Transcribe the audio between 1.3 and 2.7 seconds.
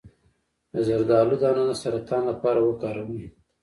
دانه د سرطان لپاره